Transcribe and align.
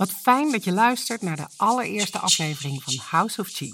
Wat 0.00 0.10
fijn 0.10 0.52
dat 0.52 0.64
je 0.64 0.72
luistert 0.72 1.22
naar 1.22 1.36
de 1.36 1.46
allereerste 1.56 2.18
aflevering 2.18 2.82
van 2.82 2.94
House 3.10 3.40
of 3.40 3.48
Chi. 3.48 3.72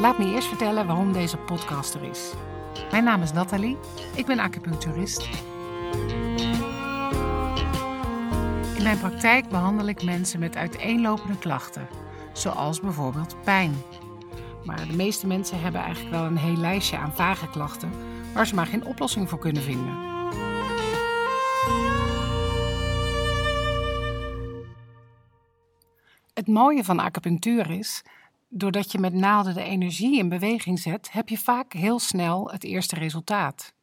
Laat 0.00 0.18
me 0.18 0.32
eerst 0.34 0.48
vertellen 0.48 0.86
waarom 0.86 1.12
deze 1.12 1.36
podcast 1.36 1.94
er 1.94 2.02
is. 2.02 2.20
Mijn 2.90 3.04
naam 3.04 3.22
is 3.22 3.32
Nathalie, 3.32 3.76
ik 4.14 4.26
ben 4.26 4.38
acupuncturist. 4.38 5.28
In 8.74 8.82
mijn 8.82 8.98
praktijk 8.98 9.48
behandel 9.48 9.86
ik 9.86 10.02
mensen 10.02 10.40
met 10.40 10.56
uiteenlopende 10.56 11.38
klachten, 11.38 11.88
zoals 12.32 12.80
bijvoorbeeld 12.80 13.42
pijn. 13.44 13.82
Maar 14.64 14.86
de 14.86 14.96
meeste 14.96 15.26
mensen 15.26 15.60
hebben 15.60 15.80
eigenlijk 15.80 16.14
wel 16.14 16.24
een 16.24 16.38
heel 16.38 16.56
lijstje 16.56 16.98
aan 16.98 17.14
vage 17.14 17.50
klachten 17.50 18.09
waar 18.34 18.46
ze 18.46 18.54
maar 18.54 18.66
geen 18.66 18.84
oplossing 18.84 19.28
voor 19.28 19.38
kunnen 19.38 19.62
vinden. 19.62 20.08
Het 26.34 26.48
mooie 26.48 26.84
van 26.84 26.98
acupunctuur 26.98 27.70
is, 27.70 28.02
doordat 28.48 28.92
je 28.92 28.98
met 28.98 29.12
naalden 29.12 29.54
de 29.54 29.62
energie 29.62 30.18
in 30.18 30.28
beweging 30.28 30.78
zet, 30.78 31.12
heb 31.12 31.28
je 31.28 31.38
vaak 31.38 31.72
heel 31.72 31.98
snel 31.98 32.50
het 32.50 32.64
eerste 32.64 32.94
resultaat. 32.94 33.74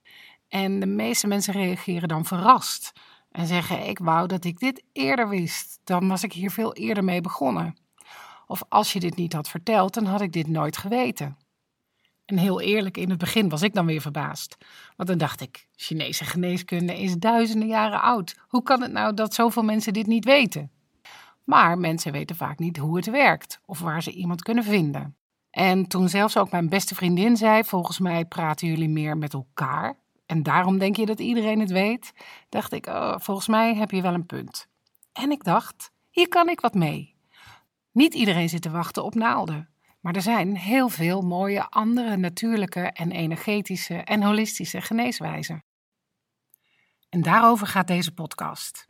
En 0.48 0.80
de 0.80 0.86
meeste 0.86 1.28
mensen 1.28 1.54
reageren 1.54 2.08
dan 2.08 2.26
verrast 2.26 2.92
en 3.32 3.48
zeggen: 3.48 3.88
Ik 3.88 4.00
wou 4.00 4.28
dat 4.28 4.46
ik 4.46 4.60
dit 4.60 4.84
eerder 4.94 5.30
wist, 5.30 5.80
dan 5.84 6.08
was 6.08 6.24
ik 6.24 6.34
hier 6.34 6.52
veel 6.52 6.74
eerder 6.74 7.04
mee 7.04 7.22
begonnen. 7.22 7.78
Of 8.48 8.64
als 8.70 8.94
je 8.94 9.00
dit 9.00 9.16
niet 9.16 9.34
had 9.34 9.50
verteld, 9.50 9.94
dan 9.94 10.06
had 10.06 10.22
ik 10.22 10.34
dit 10.34 10.48
nooit 10.48 10.78
geweten. 10.78 11.38
En 12.28 12.38
heel 12.38 12.62
eerlijk, 12.62 12.98
in 12.98 13.10
het 13.10 13.20
begin 13.20 13.50
was 13.50 13.62
ik 13.62 13.74
dan 13.74 13.86
weer 13.86 14.02
verbaasd. 14.02 14.58
Want 14.96 15.10
dan 15.10 15.18
dacht 15.18 15.42
ik, 15.42 15.68
Chinese 15.76 16.26
geneeskunde 16.26 17.00
is 17.00 17.18
duizenden 17.18 17.68
jaren 17.68 18.02
oud. 18.02 18.36
Hoe 18.48 18.64
kan 18.64 18.82
het 18.82 18.92
nou 18.92 19.14
dat 19.14 19.34
zoveel 19.34 19.64
mensen 19.64 19.94
dit 19.94 20.08
niet 20.08 20.26
weten? 20.26 20.72
Maar 21.44 21.78
mensen 21.78 22.12
weten 22.12 22.36
vaak 22.36 22.60
niet 22.60 22.78
hoe 22.78 22.96
het 22.96 23.06
werkt 23.06 23.60
of 23.66 23.80
waar 23.80 24.04
ze 24.04 24.12
iemand 24.12 24.44
kunnen 24.44 24.64
vinden. 24.64 25.16
En 25.52 25.88
toen 25.88 26.10
zelfs 26.10 26.38
ook 26.38 26.52
mijn 26.52 26.70
beste 26.70 26.96
vriendin 26.96 27.38
zei: 27.38 27.64
Volgens 27.64 28.00
mij 28.00 28.26
praten 28.26 28.68
jullie 28.68 28.90
meer 28.90 29.18
met 29.18 29.34
elkaar. 29.34 30.00
En 30.26 30.44
daarom 30.44 30.78
denk 30.78 30.96
je 30.96 31.06
dat 31.06 31.20
iedereen 31.20 31.60
het 31.60 31.72
weet. 31.72 32.14
Dacht 32.50 32.74
ik: 32.74 32.88
oh, 32.88 33.16
Volgens 33.18 33.48
mij 33.48 33.76
heb 33.76 33.92
je 33.92 34.02
wel 34.02 34.14
een 34.14 34.26
punt. 34.26 34.68
En 35.14 35.32
ik 35.32 35.44
dacht: 35.44 35.92
Hier 36.10 36.28
kan 36.28 36.50
ik 36.50 36.60
wat 36.60 36.74
mee. 36.74 37.16
Niet 37.92 38.14
iedereen 38.14 38.50
zit 38.50 38.62
te 38.62 38.70
wachten 38.70 39.04
op 39.04 39.16
naalden. 39.16 39.70
Maar 40.08 40.16
er 40.16 40.22
zijn 40.22 40.58
heel 40.58 40.90
veel 40.90 41.22
mooie 41.22 41.70
andere 41.70 42.18
natuurlijke 42.18 42.82
en 42.82 43.12
energetische 43.12 43.96
en 43.96 44.24
holistische 44.24 44.82
geneeswijzen. 44.82 45.64
En 47.10 47.22
daarover 47.22 47.68
gaat 47.68 47.88
deze 47.88 48.14
podcast. 48.14 48.88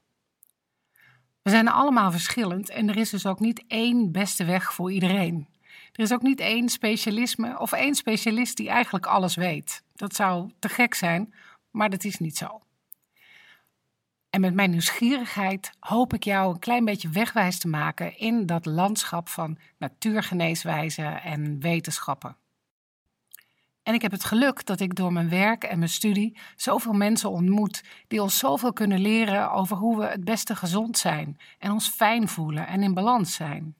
We 1.41 1.49
zijn 1.49 1.67
allemaal 1.67 2.11
verschillend 2.11 2.69
en 2.69 2.89
er 2.89 2.97
is 2.97 3.09
dus 3.09 3.25
ook 3.25 3.39
niet 3.39 3.63
één 3.67 4.11
beste 4.11 4.45
weg 4.45 4.73
voor 4.73 4.91
iedereen. 4.91 5.47
Er 5.91 6.03
is 6.03 6.13
ook 6.13 6.21
niet 6.21 6.39
één 6.39 6.69
specialisme 6.69 7.59
of 7.59 7.71
één 7.71 7.95
specialist 7.95 8.57
die 8.57 8.69
eigenlijk 8.69 9.05
alles 9.05 9.35
weet. 9.35 9.83
Dat 9.95 10.15
zou 10.15 10.51
te 10.59 10.69
gek 10.69 10.93
zijn, 10.93 11.33
maar 11.71 11.89
dat 11.89 12.03
is 12.03 12.19
niet 12.19 12.37
zo. 12.37 12.61
En 14.37 14.43
met 14.43 14.53
mijn 14.53 14.69
nieuwsgierigheid 14.69 15.71
hoop 15.79 16.13
ik 16.13 16.23
jou 16.23 16.53
een 16.53 16.59
klein 16.59 16.85
beetje 16.85 17.09
wegwijs 17.09 17.57
te 17.59 17.67
maken 17.67 18.17
in 18.17 18.45
dat 18.45 18.65
landschap 18.65 19.29
van 19.29 19.57
natuurgeneeswijzen 19.77 21.21
en 21.21 21.59
wetenschappen. 21.59 22.35
En 23.83 23.93
ik 23.93 24.01
heb 24.01 24.11
het 24.11 24.23
geluk 24.23 24.65
dat 24.65 24.79
ik 24.79 24.95
door 24.95 25.13
mijn 25.13 25.29
werk 25.29 25.63
en 25.63 25.77
mijn 25.77 25.89
studie 25.89 26.37
zoveel 26.55 26.93
mensen 26.93 27.29
ontmoet 27.29 27.83
die 28.07 28.21
ons 28.21 28.37
zoveel 28.37 28.73
kunnen 28.73 28.99
leren 28.99 29.51
over 29.51 29.77
hoe 29.77 29.97
we 29.97 30.05
het 30.05 30.23
beste 30.23 30.55
gezond 30.55 30.97
zijn 30.97 31.37
en 31.59 31.71
ons 31.71 31.89
fijn 31.89 32.27
voelen 32.27 32.67
en 32.67 32.83
in 32.83 32.93
balans 32.93 33.33
zijn. 33.33 33.75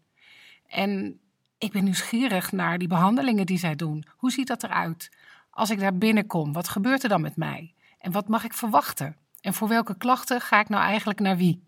En 0.68 1.20
ik 1.58 1.72
ben 1.72 1.84
nieuwsgierig 1.84 2.52
naar 2.52 2.78
die 2.78 2.88
behandelingen 2.88 3.46
die 3.46 3.60
zij 3.60 3.76
doen. 3.76 4.06
Hoe 4.16 4.32
ziet 4.32 4.48
dat 4.48 4.64
eruit? 4.64 5.12
Als 5.50 5.70
ik 5.70 5.80
daar 5.80 5.98
binnenkom, 5.98 6.54
wat 6.54 6.68
gebeurt 6.68 7.04
er 7.04 7.10
dan 7.10 7.22
met 7.22 7.36
mij? 7.36 7.74
En 8.00 8.12
wat 8.12 8.28
mag 8.28 8.44
ik 8.44 8.54
verwachten? 8.54 9.27
En 9.48 9.54
voor 9.54 9.68
welke 9.68 9.98
klachten 9.98 10.42
ga 10.42 10.60
ik 10.60 10.70
nou 10.70 10.84
eigenlijk 10.84 11.20
naar 11.20 11.38
wie? 11.38 11.64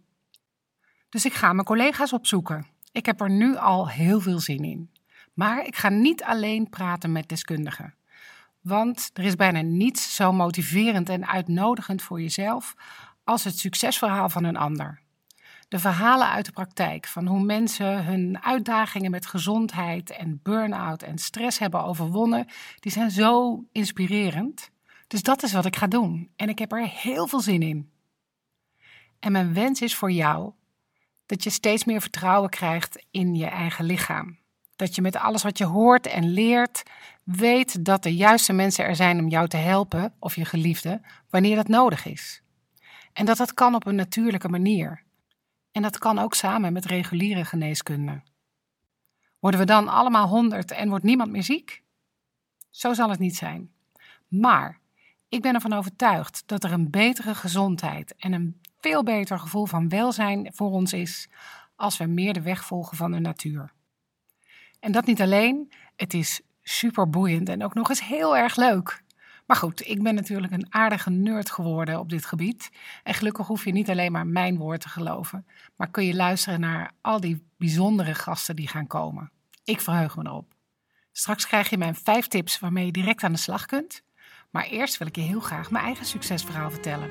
Dus 1.09 1.25
ik 1.25 1.34
ga 1.34 1.53
mijn 1.53 1.66
collega's 1.66 2.13
opzoeken. 2.13 2.67
Ik 2.91 3.06
heb 3.06 3.22
er 3.22 3.29
nu 3.29 3.56
al 3.56 3.90
heel 3.90 4.22
veel 4.22 4.40
zin 4.40 4.63
in. 4.63 4.91
Maar 5.34 5.66
ik 5.66 5.75
ga 5.75 5.90
niet 5.90 6.23
alleen 6.23 6.69
praten 6.69 7.12
met 7.12 7.29
deskundigen. 7.29 7.95
Want 8.62 9.09
er 9.13 9.23
is 9.23 9.35
bijna 9.35 9.62
niets 9.62 10.16
zo 10.16 10.31
motiverend 10.31 11.09
en 11.09 11.28
uitnodigend 11.28 12.01
voor 12.01 12.22
jezelf 12.22 12.73
als 13.23 13.44
het 13.44 13.59
succesverhaal 13.59 14.29
van 14.29 14.44
een 14.44 14.57
ander. 14.57 15.01
De 15.67 15.79
verhalen 15.79 16.29
uit 16.29 16.46
de 16.46 16.51
praktijk 16.51 17.07
van 17.07 17.28
hoe 17.28 17.44
mensen 17.44 18.06
hun 18.06 18.44
uitdagingen 18.44 19.11
met 19.11 19.25
gezondheid 19.25 20.09
en 20.09 20.40
burn-out 20.44 21.03
en 21.03 21.17
stress 21.17 21.59
hebben 21.59 21.84
overwonnen, 21.84 22.47
die 22.79 22.91
zijn 22.91 23.11
zo 23.11 23.63
inspirerend. 23.72 24.72
Dus 25.09 25.24
dat 25.24 25.44
is 25.44 25.53
wat 25.53 25.66
ik 25.66 25.75
ga 25.75 25.88
doen. 25.88 26.31
En 26.36 26.50
ik 26.50 26.59
heb 26.59 26.72
er 26.72 26.88
heel 26.88 27.28
veel 27.28 27.40
zin 27.40 27.62
in. 27.62 27.92
En 29.20 29.31
mijn 29.31 29.53
wens 29.53 29.81
is 29.81 29.96
voor 29.96 30.12
jou 30.12 30.52
dat 31.25 31.44
je 31.44 31.50
steeds 31.50 31.84
meer 31.84 32.02
vertrouwen 32.02 32.50
krijgt 32.50 33.06
in 33.12 33.36
je 33.36 33.46
eigen 33.46 33.86
lichaam. 33.86 34.38
Dat 34.75 34.96
je 34.96 35.02
met 35.02 35.16
alles 35.16 35.44
wat 35.44 35.58
je 35.58 35.66
hoort 35.66 36.08
en 36.08 36.30
leert 36.30 36.84
weet 37.24 37.86
dat 37.86 38.03
de 38.03 38.16
juiste 38.16 38.53
mensen 38.53 38.86
er 38.86 38.96
zijn 38.96 39.20
om 39.20 39.28
jou 39.28 39.47
te 39.47 39.58
helpen, 39.58 40.14
of 40.20 40.36
je 40.36 40.46
geliefde, 40.46 41.02
wanneer 41.30 41.56
dat 41.56 41.68
nodig 41.68 42.06
is. 42.06 42.41
En 43.14 43.26
dat 43.26 43.38
dat 43.38 43.53
kan 43.53 43.76
op 43.76 43.86
een 43.86 43.96
natuurlijke 43.96 44.50
manier. 44.50 45.03
En 45.72 45.81
dat 45.81 45.97
kan 45.97 46.20
ook 46.20 46.34
samen 46.34 46.74
met 46.74 46.86
reguliere 46.86 47.46
geneeskunde. 47.46 48.22
Worden 49.40 49.59
we 49.59 49.66
dan 49.66 49.88
allemaal 49.88 50.28
honderd 50.28 50.72
en 50.72 50.90
wordt 50.90 51.03
niemand 51.03 51.31
meer 51.31 51.44
ziek? 51.44 51.84
Zo 52.70 52.94
zal 52.94 53.09
het 53.09 53.20
niet 53.20 53.36
zijn. 53.36 53.72
Maar 54.28 54.78
ik 55.29 55.41
ben 55.41 55.53
ervan 55.53 55.73
overtuigd 55.73 56.44
dat 56.45 56.63
er 56.63 56.72
een 56.72 56.90
betere 56.90 57.35
gezondheid 57.35 58.16
en 58.17 58.34
een 58.34 58.62
veel 58.79 59.03
beter 59.03 59.40
gevoel 59.40 59.66
van 59.66 59.90
welzijn 59.90 60.51
voor 60.53 60.72
ons 60.72 60.94
is 60.94 61.28
als 61.75 61.97
we 61.97 62.06
meer 62.06 62.34
de 62.34 62.41
weg 62.41 62.66
volgen 62.66 62.97
van 62.97 63.12
de 63.12 63.19
natuur. 63.19 63.72
En 64.79 64.91
dat 64.91 65.06
niet 65.06 65.22
alleen, 65.22 65.72
het 65.95 66.13
is 66.13 66.41
super 66.63 67.09
boeiend 67.09 67.50
en 67.50 67.63
ook 67.63 67.73
nog 67.73 67.90
eens 67.90 68.07
heel 68.07 68.38
erg 68.38 68.56
leuk. 68.56 69.03
Maar 69.45 69.57
goed, 69.57 69.88
ik 69.88 70.03
ben 70.03 70.16
natuurlijk 70.16 70.53
een 70.53 70.73
aardige 70.73 71.09
nerd 71.09 71.51
geworden 71.51 72.00
op 72.00 72.09
dit 72.09 72.25
gebied. 72.25 72.72
En 73.03 73.13
gelukkig 73.13 73.47
hoef 73.47 73.66
je 73.66 73.72
niet 73.72 73.90
alleen 73.90 74.11
maar 74.11 74.28
mijn 74.28 74.57
woord 74.57 74.81
te 74.81 74.90
geloven, 74.90 75.46
maar 75.75 75.90
kun 75.90 76.06
je 76.06 76.16
luisteren 76.16 76.59
naar 76.59 76.91
al 77.01 77.19
die 77.19 77.44
bijzondere 77.57 78.13
gasten 78.13 78.56
die 78.56 78.67
gaan 78.67 78.88
komen. 78.88 79.31
Ik 79.63 79.81
verheug 79.81 80.16
me 80.16 80.25
erop. 80.25 80.53
Straks 81.11 81.47
krijg 81.47 81.69
je 81.69 81.78
mijn 81.78 81.96
vijf 81.96 82.28
tips 82.28 82.59
waarmee 82.59 82.85
je 82.85 82.91
direct 82.91 83.23
aan 83.23 83.31
de 83.31 83.38
slag 83.38 83.66
kunt. 83.66 84.03
Maar 84.51 84.65
eerst 84.65 84.97
wil 84.97 85.07
ik 85.07 85.15
je 85.15 85.21
heel 85.21 85.39
graag 85.39 85.71
mijn 85.71 85.85
eigen 85.85 86.05
succesverhaal 86.05 86.71
vertellen. 86.71 87.09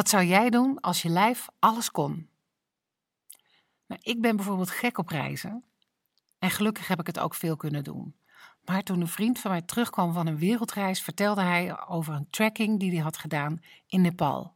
Wat 0.00 0.08
zou 0.08 0.24
jij 0.24 0.50
doen 0.50 0.80
als 0.80 1.02
je 1.02 1.08
lijf 1.08 1.48
alles 1.58 1.90
kon? 1.90 2.28
Nou, 3.86 4.00
ik 4.02 4.20
ben 4.20 4.36
bijvoorbeeld 4.36 4.70
gek 4.70 4.98
op 4.98 5.08
reizen. 5.08 5.64
En 6.38 6.50
gelukkig 6.50 6.88
heb 6.88 7.00
ik 7.00 7.06
het 7.06 7.18
ook 7.18 7.34
veel 7.34 7.56
kunnen 7.56 7.84
doen. 7.84 8.16
Maar 8.64 8.82
toen 8.82 9.00
een 9.00 9.08
vriend 9.08 9.38
van 9.38 9.50
mij 9.50 9.62
terugkwam 9.62 10.12
van 10.12 10.26
een 10.26 10.38
wereldreis, 10.38 11.02
vertelde 11.02 11.40
hij 11.40 11.86
over 11.86 12.14
een 12.14 12.30
trekking 12.30 12.80
die 12.80 12.90
hij 12.90 13.00
had 13.00 13.16
gedaan 13.16 13.62
in 13.86 14.00
Nepal. 14.00 14.54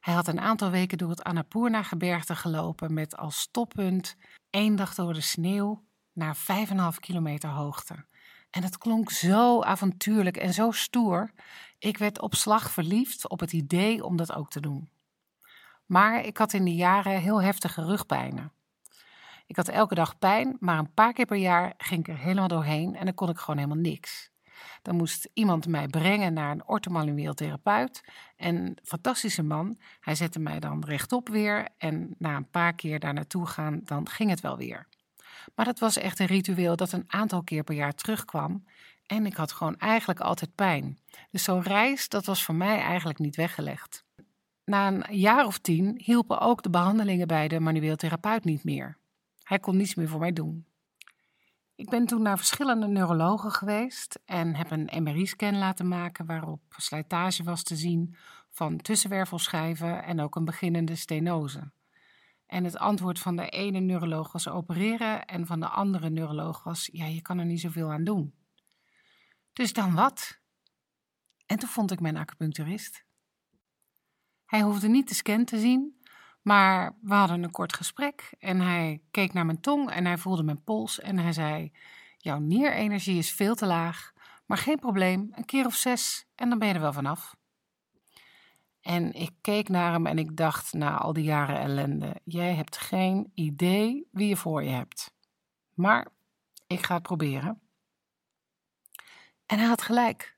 Hij 0.00 0.14
had 0.14 0.28
een 0.28 0.40
aantal 0.40 0.70
weken 0.70 0.98
door 0.98 1.10
het 1.10 1.24
Annapurna-gebergte 1.24 2.36
gelopen 2.36 2.94
met 2.94 3.16
als 3.16 3.40
stoppunt 3.40 4.16
één 4.50 4.76
dag 4.76 4.94
door 4.94 5.14
de 5.14 5.20
sneeuw 5.20 5.84
naar 6.12 6.36
5,5 6.36 6.98
kilometer 7.00 7.48
hoogte. 7.48 8.04
En 8.56 8.62
het 8.62 8.78
klonk 8.78 9.10
zo 9.10 9.62
avontuurlijk 9.62 10.36
en 10.36 10.52
zo 10.52 10.70
stoer. 10.70 11.30
Ik 11.78 11.98
werd 11.98 12.20
op 12.20 12.34
slag 12.34 12.70
verliefd 12.70 13.28
op 13.28 13.40
het 13.40 13.52
idee 13.52 14.04
om 14.04 14.16
dat 14.16 14.34
ook 14.34 14.50
te 14.50 14.60
doen. 14.60 14.88
Maar 15.86 16.24
ik 16.24 16.36
had 16.36 16.52
in 16.52 16.64
die 16.64 16.74
jaren 16.74 17.20
heel 17.20 17.42
heftige 17.42 17.84
rugpijnen. 17.84 18.52
Ik 19.46 19.56
had 19.56 19.68
elke 19.68 19.94
dag 19.94 20.18
pijn, 20.18 20.56
maar 20.60 20.78
een 20.78 20.94
paar 20.94 21.12
keer 21.12 21.26
per 21.26 21.36
jaar 21.36 21.74
ging 21.76 22.00
ik 22.00 22.08
er 22.08 22.18
helemaal 22.18 22.48
doorheen 22.48 22.96
en 22.96 23.04
dan 23.04 23.14
kon 23.14 23.28
ik 23.28 23.38
gewoon 23.38 23.56
helemaal 23.56 23.82
niks. 23.82 24.30
Dan 24.82 24.96
moest 24.96 25.28
iemand 25.32 25.66
mij 25.66 25.86
brengen 25.86 26.32
naar 26.32 26.50
een 26.50 26.68
orthomanueel 26.68 27.34
therapeut. 27.34 28.04
En 28.36 28.76
fantastische 28.82 29.42
man, 29.42 29.78
hij 30.00 30.14
zette 30.14 30.38
mij 30.38 30.60
dan 30.60 30.84
rechtop 30.84 31.28
weer. 31.28 31.68
En 31.78 32.14
na 32.18 32.36
een 32.36 32.50
paar 32.50 32.74
keer 32.74 32.98
daar 32.98 33.14
naartoe 33.14 33.46
gaan, 33.46 33.80
dan 33.84 34.08
ging 34.08 34.30
het 34.30 34.40
wel 34.40 34.56
weer. 34.56 34.86
Maar 35.54 35.64
dat 35.64 35.78
was 35.78 35.96
echt 35.96 36.18
een 36.18 36.26
ritueel 36.26 36.76
dat 36.76 36.92
een 36.92 37.04
aantal 37.06 37.42
keer 37.42 37.64
per 37.64 37.74
jaar 37.74 37.94
terugkwam. 37.94 38.64
En 39.06 39.26
ik 39.26 39.34
had 39.34 39.52
gewoon 39.52 39.76
eigenlijk 39.76 40.20
altijd 40.20 40.54
pijn. 40.54 40.98
Dus 41.30 41.42
zo'n 41.44 41.62
reis, 41.62 42.08
dat 42.08 42.24
was 42.24 42.44
voor 42.44 42.54
mij 42.54 42.80
eigenlijk 42.80 43.18
niet 43.18 43.36
weggelegd. 43.36 44.04
Na 44.64 44.86
een 44.86 45.16
jaar 45.16 45.46
of 45.46 45.58
tien 45.58 46.00
hielpen 46.04 46.40
ook 46.40 46.62
de 46.62 46.70
behandelingen 46.70 47.26
bij 47.26 47.48
de 47.48 47.60
manueel 47.60 47.96
therapeut 47.96 48.44
niet 48.44 48.64
meer. 48.64 48.96
Hij 49.42 49.58
kon 49.58 49.76
niets 49.76 49.94
meer 49.94 50.08
voor 50.08 50.20
mij 50.20 50.32
doen. 50.32 50.66
Ik 51.74 51.90
ben 51.90 52.06
toen 52.06 52.22
naar 52.22 52.36
verschillende 52.36 52.86
neurologen 52.86 53.50
geweest 53.50 54.18
en 54.24 54.54
heb 54.54 54.70
een 54.70 55.02
MRI-scan 55.02 55.58
laten 55.58 55.88
maken 55.88 56.26
waarop 56.26 56.60
slijtage 56.76 57.42
was 57.42 57.62
te 57.62 57.76
zien 57.76 58.16
van 58.50 58.76
tussenwervelschijven 58.76 60.04
en 60.04 60.20
ook 60.20 60.36
een 60.36 60.44
beginnende 60.44 60.94
stenose. 60.94 61.70
En 62.46 62.64
het 62.64 62.78
antwoord 62.78 63.18
van 63.18 63.36
de 63.36 63.48
ene 63.48 63.80
neuroloog 63.80 64.32
was 64.32 64.48
opereren 64.48 65.26
en 65.26 65.46
van 65.46 65.60
de 65.60 65.68
andere 65.68 66.10
neuroloog 66.10 66.62
was: 66.62 66.88
ja, 66.92 67.06
je 67.06 67.22
kan 67.22 67.38
er 67.38 67.44
niet 67.44 67.60
zoveel 67.60 67.92
aan 67.92 68.04
doen. 68.04 68.34
Dus 69.52 69.72
dan 69.72 69.94
wat? 69.94 70.40
En 71.46 71.58
toen 71.58 71.68
vond 71.68 71.90
ik 71.90 72.00
mijn 72.00 72.16
acupuncturist. 72.16 73.04
Hij 74.44 74.60
hoefde 74.60 74.88
niet 74.88 75.08
de 75.08 75.14
scan 75.14 75.44
te 75.44 75.58
zien, 75.58 76.02
maar 76.42 76.98
we 77.00 77.14
hadden 77.14 77.42
een 77.42 77.50
kort 77.50 77.72
gesprek 77.72 78.34
en 78.38 78.60
hij 78.60 79.02
keek 79.10 79.32
naar 79.32 79.46
mijn 79.46 79.60
tong 79.60 79.90
en 79.90 80.04
hij 80.04 80.18
voelde 80.18 80.42
mijn 80.42 80.64
pols 80.64 81.00
en 81.00 81.18
hij 81.18 81.32
zei: 81.32 81.72
Jouw 82.16 82.38
nierenergie 82.38 83.18
is 83.18 83.32
veel 83.32 83.54
te 83.54 83.66
laag, 83.66 84.12
maar 84.46 84.58
geen 84.58 84.78
probleem, 84.78 85.28
een 85.30 85.44
keer 85.44 85.66
of 85.66 85.74
zes 85.74 86.26
en 86.34 86.48
dan 86.48 86.58
ben 86.58 86.68
je 86.68 86.74
er 86.74 86.80
wel 86.80 86.92
vanaf. 86.92 87.35
En 88.86 89.12
ik 89.12 89.30
keek 89.40 89.68
naar 89.68 89.92
hem 89.92 90.06
en 90.06 90.18
ik 90.18 90.36
dacht 90.36 90.72
na 90.72 90.98
al 90.98 91.12
die 91.12 91.24
jaren 91.24 91.58
ellende: 91.58 92.20
Jij 92.24 92.54
hebt 92.54 92.76
geen 92.76 93.30
idee 93.34 94.08
wie 94.12 94.28
je 94.28 94.36
voor 94.36 94.62
je 94.62 94.70
hebt. 94.70 95.14
Maar 95.74 96.08
ik 96.66 96.82
ga 96.82 96.94
het 96.94 97.02
proberen. 97.02 97.60
En 99.46 99.58
hij 99.58 99.66
had 99.66 99.82
gelijk. 99.82 100.36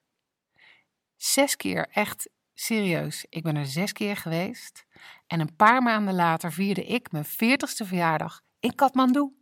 Zes 1.17 1.57
keer, 1.57 1.89
echt 1.89 2.31
serieus. 2.55 3.27
Ik 3.29 3.43
ben 3.43 3.57
er 3.57 3.67
zes 3.67 3.93
keer 3.93 4.17
geweest. 4.17 4.87
En 5.27 5.41
een 5.41 5.57
paar 5.57 5.83
maanden 5.83 6.15
later 6.15 6.53
vierde 6.53 6.85
ik 6.85 7.13
mijn 7.13 7.27
40ste 7.27 7.87
verjaardag 7.87 8.41
in 8.61 8.75
Kathmandu. 8.75 9.39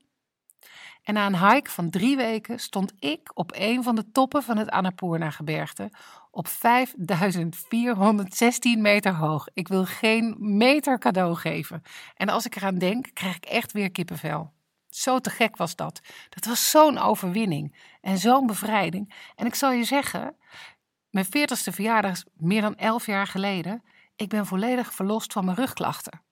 En 1.03 1.15
na 1.15 1.27
een 1.27 1.51
hike 1.51 1.71
van 1.71 1.91
drie 1.91 2.17
weken 2.17 2.59
stond 2.59 2.93
ik 2.99 3.31
op 3.35 3.53
een 3.55 3.83
van 3.83 3.95
de 3.95 4.11
toppen 4.11 4.43
van 4.43 4.57
het 4.57 4.71
Annapurna-gebergte 4.71 5.91
op 6.37 6.49
5416 6.49 8.83
meter 8.83 9.15
hoog. 9.15 9.49
Ik 9.53 9.69
wil 9.69 9.85
geen 9.85 10.37
meter 10.39 10.99
cadeau 10.99 11.35
geven. 11.35 11.83
En 12.15 12.29
als 12.29 12.47
ik 12.47 12.57
eraan 12.57 12.79
denk, 12.79 13.11
krijg 13.13 13.37
ik 13.37 13.45
echt 13.45 13.73
weer 13.73 13.91
kippenvel. 13.91 14.53
Zo 14.89 15.19
te 15.19 15.31
gek 15.31 15.57
was 15.57 15.77
dat. 15.77 16.01
Dat 16.29 16.45
was 16.45 16.71
zo'n 16.71 16.99
overwinning 16.99 17.77
en 18.01 18.19
zo'n 18.19 18.47
bevrijding. 18.47 19.15
En 19.35 19.47
ik 19.47 19.55
zal 19.55 19.71
je 19.71 19.85
zeggen, 19.85 20.37
mijn 21.11 21.27
40ste 21.27 21.73
verjaardag 21.73 22.23
meer 22.35 22.61
dan 22.61 22.77
11 22.77 23.07
jaar 23.07 23.27
geleden. 23.27 23.83
Ik 24.17 24.29
ben 24.29 24.47
volledig 24.47 24.95
verlost 24.95 25.33
van 25.33 25.45
mijn 25.45 25.57
rugklachten. 25.57 26.23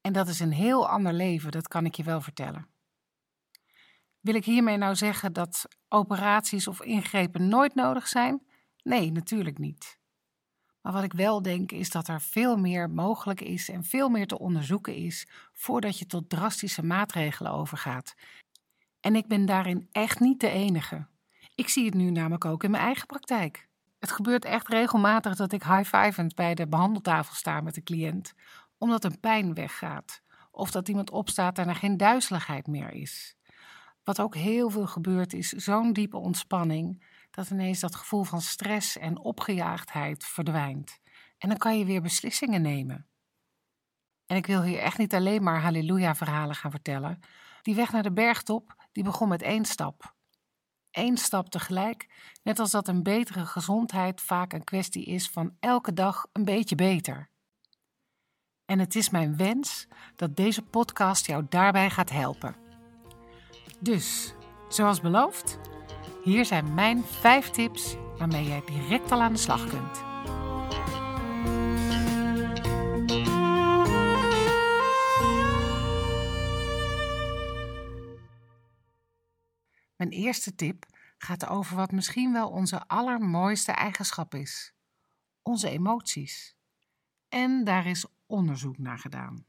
En 0.00 0.12
dat 0.12 0.28
is 0.28 0.40
een 0.40 0.52
heel 0.52 0.88
ander 0.88 1.12
leven, 1.12 1.50
dat 1.50 1.68
kan 1.68 1.84
ik 1.84 1.94
je 1.94 2.02
wel 2.02 2.20
vertellen. 2.20 2.68
Wil 4.20 4.34
ik 4.34 4.44
hiermee 4.44 4.76
nou 4.76 4.94
zeggen 4.94 5.32
dat 5.32 5.66
operaties 5.88 6.68
of 6.68 6.82
ingrepen 6.82 7.48
nooit 7.48 7.74
nodig 7.74 8.08
zijn? 8.08 8.46
Nee, 8.88 9.12
natuurlijk 9.12 9.58
niet. 9.58 9.98
Maar 10.80 10.92
wat 10.92 11.02
ik 11.02 11.12
wel 11.12 11.42
denk 11.42 11.72
is 11.72 11.90
dat 11.90 12.08
er 12.08 12.20
veel 12.20 12.56
meer 12.56 12.90
mogelijk 12.90 13.40
is 13.40 13.68
en 13.68 13.84
veel 13.84 14.08
meer 14.08 14.26
te 14.26 14.38
onderzoeken 14.38 14.94
is 14.94 15.28
voordat 15.52 15.98
je 15.98 16.06
tot 16.06 16.30
drastische 16.30 16.84
maatregelen 16.84 17.52
overgaat. 17.52 18.14
En 19.00 19.16
ik 19.16 19.26
ben 19.26 19.46
daarin 19.46 19.88
echt 19.92 20.20
niet 20.20 20.40
de 20.40 20.48
enige. 20.48 21.06
Ik 21.54 21.68
zie 21.68 21.84
het 21.84 21.94
nu 21.94 22.10
namelijk 22.10 22.44
ook 22.44 22.64
in 22.64 22.70
mijn 22.70 22.82
eigen 22.82 23.06
praktijk. 23.06 23.68
Het 23.98 24.10
gebeurt 24.12 24.44
echt 24.44 24.68
regelmatig 24.68 25.36
dat 25.36 25.52
ik 25.52 25.62
high-fivend 25.62 26.34
bij 26.34 26.54
de 26.54 26.68
behandeltafel 26.68 27.34
sta 27.34 27.60
met 27.60 27.74
de 27.74 27.82
cliënt, 27.82 28.34
omdat 28.78 29.04
een 29.04 29.20
pijn 29.20 29.54
weggaat. 29.54 30.22
Of 30.50 30.70
dat 30.70 30.88
iemand 30.88 31.10
opstaat 31.10 31.58
en 31.58 31.68
er 31.68 31.74
geen 31.74 31.96
duizeligheid 31.96 32.66
meer 32.66 32.92
is. 32.92 33.36
Wat 34.04 34.20
ook 34.20 34.34
heel 34.34 34.70
veel 34.70 34.86
gebeurt 34.86 35.32
is 35.32 35.48
zo'n 35.48 35.92
diepe 35.92 36.16
ontspanning 36.16 37.02
dat 37.38 37.50
ineens 37.50 37.80
dat 37.80 37.94
gevoel 37.94 38.24
van 38.24 38.40
stress 38.40 38.96
en 38.96 39.18
opgejaagdheid 39.18 40.24
verdwijnt. 40.24 40.98
En 41.38 41.48
dan 41.48 41.58
kan 41.58 41.78
je 41.78 41.84
weer 41.84 42.02
beslissingen 42.02 42.62
nemen. 42.62 43.06
En 44.26 44.36
ik 44.36 44.46
wil 44.46 44.62
hier 44.62 44.78
echt 44.78 44.98
niet 44.98 45.14
alleen 45.14 45.42
maar 45.42 45.60
halleluja-verhalen 45.60 46.54
gaan 46.54 46.70
vertellen. 46.70 47.20
Die 47.62 47.74
weg 47.74 47.92
naar 47.92 48.02
de 48.02 48.12
bergtop, 48.12 48.74
die 48.92 49.04
begon 49.04 49.28
met 49.28 49.42
één 49.42 49.64
stap. 49.64 50.14
Eén 50.90 51.16
stap 51.16 51.48
tegelijk, 51.50 52.08
net 52.42 52.58
als 52.58 52.70
dat 52.70 52.88
een 52.88 53.02
betere 53.02 53.46
gezondheid 53.46 54.20
vaak 54.20 54.52
een 54.52 54.64
kwestie 54.64 55.04
is 55.04 55.28
van 55.28 55.56
elke 55.60 55.92
dag 55.92 56.26
een 56.32 56.44
beetje 56.44 56.74
beter. 56.74 57.30
En 58.64 58.78
het 58.78 58.94
is 58.94 59.10
mijn 59.10 59.36
wens 59.36 59.86
dat 60.16 60.36
deze 60.36 60.62
podcast 60.62 61.26
jou 61.26 61.46
daarbij 61.48 61.90
gaat 61.90 62.10
helpen. 62.10 62.56
Dus, 63.80 64.34
zoals 64.68 65.00
beloofd, 65.00 65.58
hier 66.28 66.44
zijn 66.44 66.74
mijn 66.74 67.04
5 67.04 67.50
tips 67.50 67.96
waarmee 68.18 68.44
jij 68.44 68.62
direct 68.66 69.12
al 69.12 69.22
aan 69.22 69.32
de 69.32 69.38
slag 69.38 69.68
kunt. 69.68 70.06
Mijn 79.96 80.10
eerste 80.10 80.54
tip 80.54 80.86
gaat 81.18 81.46
over 81.46 81.76
wat 81.76 81.92
misschien 81.92 82.32
wel 82.32 82.48
onze 82.48 82.86
allermooiste 82.86 83.72
eigenschap 83.72 84.34
is: 84.34 84.72
onze 85.42 85.68
emoties. 85.68 86.56
En 87.28 87.64
daar 87.64 87.86
is 87.86 88.06
onderzoek 88.26 88.78
naar 88.78 88.98
gedaan. 88.98 89.46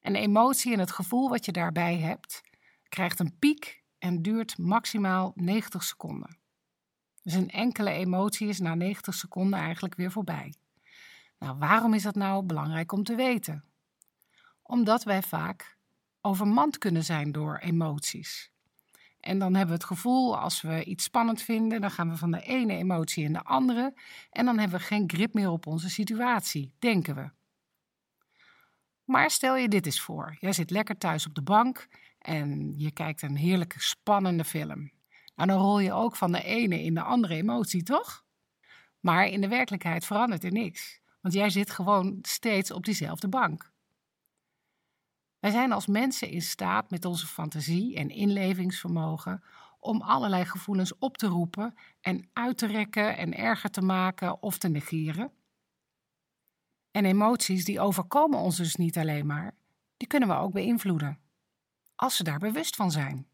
Een 0.00 0.16
emotie 0.16 0.72
en 0.72 0.78
het 0.78 0.90
gevoel 0.90 1.28
wat 1.28 1.44
je 1.44 1.52
daarbij 1.52 1.98
hebt, 1.98 2.42
krijgt 2.88 3.18
een 3.18 3.38
piek 3.38 3.79
en 4.00 4.22
duurt 4.22 4.58
maximaal 4.58 5.32
90 5.34 5.82
seconden. 5.82 6.38
Dus 7.22 7.34
een 7.34 7.50
enkele 7.50 7.90
emotie 7.90 8.48
is 8.48 8.60
na 8.60 8.74
90 8.74 9.14
seconden 9.14 9.58
eigenlijk 9.58 9.94
weer 9.94 10.10
voorbij. 10.10 10.54
Nou, 11.38 11.58
waarom 11.58 11.94
is 11.94 12.02
dat 12.02 12.14
nou 12.14 12.44
belangrijk 12.44 12.92
om 12.92 13.04
te 13.04 13.14
weten? 13.14 13.64
Omdat 14.62 15.02
wij 15.02 15.22
vaak 15.22 15.76
overmand 16.20 16.78
kunnen 16.78 17.04
zijn 17.04 17.32
door 17.32 17.56
emoties. 17.56 18.50
En 19.20 19.38
dan 19.38 19.54
hebben 19.54 19.74
we 19.74 19.80
het 19.80 19.90
gevoel, 19.90 20.38
als 20.38 20.60
we 20.60 20.84
iets 20.84 21.04
spannend 21.04 21.42
vinden, 21.42 21.80
dan 21.80 21.90
gaan 21.90 22.10
we 22.10 22.16
van 22.16 22.30
de 22.30 22.42
ene 22.42 22.76
emotie 22.76 23.24
in 23.24 23.32
de 23.32 23.42
andere. 23.42 23.94
En 24.30 24.44
dan 24.44 24.58
hebben 24.58 24.78
we 24.78 24.84
geen 24.84 25.10
grip 25.10 25.34
meer 25.34 25.50
op 25.50 25.66
onze 25.66 25.90
situatie, 25.90 26.72
denken 26.78 27.14
we. 27.14 27.30
Maar 29.04 29.30
stel 29.30 29.56
je 29.56 29.68
dit 29.68 29.86
eens 29.86 30.00
voor: 30.00 30.36
jij 30.38 30.52
zit 30.52 30.70
lekker 30.70 30.98
thuis 30.98 31.26
op 31.26 31.34
de 31.34 31.42
bank 31.42 31.88
en 32.20 32.72
je 32.76 32.90
kijkt 32.90 33.22
een 33.22 33.36
heerlijke 33.36 33.80
spannende 33.80 34.44
film. 34.44 34.90
Nou, 35.34 35.48
dan 35.48 35.60
rol 35.60 35.80
je 35.80 35.92
ook 35.92 36.16
van 36.16 36.32
de 36.32 36.42
ene 36.42 36.82
in 36.82 36.94
de 36.94 37.02
andere 37.02 37.34
emotie, 37.34 37.82
toch? 37.82 38.24
Maar 39.00 39.26
in 39.26 39.40
de 39.40 39.48
werkelijkheid 39.48 40.04
verandert 40.04 40.44
er 40.44 40.52
niks, 40.52 41.00
want 41.20 41.34
jij 41.34 41.50
zit 41.50 41.70
gewoon 41.70 42.18
steeds 42.22 42.70
op 42.70 42.84
diezelfde 42.84 43.28
bank. 43.28 43.72
Wij 45.38 45.50
zijn 45.50 45.72
als 45.72 45.86
mensen 45.86 46.28
in 46.28 46.42
staat 46.42 46.90
met 46.90 47.04
onze 47.04 47.26
fantasie 47.26 47.96
en 47.96 48.10
inlevingsvermogen 48.10 49.42
om 49.78 50.00
allerlei 50.00 50.44
gevoelens 50.44 50.98
op 50.98 51.16
te 51.16 51.26
roepen 51.26 51.74
en 52.00 52.28
uit 52.32 52.58
te 52.58 52.66
rekken 52.66 53.16
en 53.16 53.36
erger 53.36 53.70
te 53.70 53.82
maken 53.82 54.42
of 54.42 54.58
te 54.58 54.68
negeren. 54.68 55.32
En 56.90 57.04
emoties 57.04 57.64
die 57.64 57.80
overkomen 57.80 58.38
ons 58.38 58.56
dus 58.56 58.76
niet 58.76 58.98
alleen 58.98 59.26
maar, 59.26 59.54
die 59.96 60.08
kunnen 60.08 60.28
we 60.28 60.34
ook 60.34 60.52
beïnvloeden 60.52 61.18
als 62.00 62.16
ze 62.16 62.22
daar 62.22 62.38
bewust 62.38 62.76
van 62.76 62.90
zijn. 62.90 63.26